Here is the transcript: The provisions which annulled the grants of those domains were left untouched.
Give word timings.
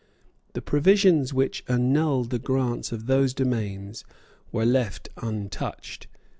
The 0.53 0.63
provisions 0.63 1.31
which 1.31 1.63
annulled 1.67 2.31
the 2.31 2.39
grants 2.39 2.91
of 2.91 3.05
those 3.05 3.35
domains 3.35 4.03
were 4.51 4.65
left 4.65 5.09
untouched. 5.17 6.07